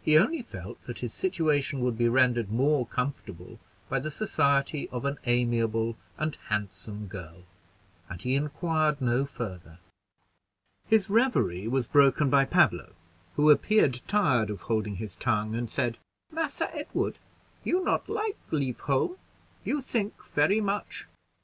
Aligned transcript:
He 0.00 0.16
only 0.16 0.42
felt 0.42 0.82
that 0.82 1.00
his 1.00 1.12
situation 1.12 1.80
would 1.80 1.98
be 1.98 2.08
rendered 2.08 2.52
more 2.52 2.86
comfortable 2.86 3.58
by 3.88 3.98
the 3.98 4.12
society 4.12 4.88
of 4.90 5.04
an 5.04 5.18
amiable 5.26 5.96
and 6.16 6.36
handsome 6.46 7.08
girl, 7.08 7.42
and 8.08 8.22
he 8.22 8.36
inquired 8.36 9.00
no 9.00 9.24
further. 9.26 9.80
His 10.86 11.10
revery 11.10 11.66
was 11.66 11.88
broken 11.88 12.30
by 12.30 12.44
Pablo, 12.44 12.92
who 13.34 13.50
appeared 13.50 14.02
tired 14.06 14.50
of 14.50 14.60
holding 14.62 14.94
his 14.94 15.16
tongue, 15.16 15.56
and 15.56 15.68
said, 15.68 15.98
"Massa 16.30 16.72
Edward, 16.72 17.18
you 17.64 17.82
not 17.82 18.08
like 18.08 18.38
leave 18.52 18.78
home 18.78 19.16
you 19.64 19.82
think 19.82 20.14
very 20.32 20.60
much. 20.60 21.08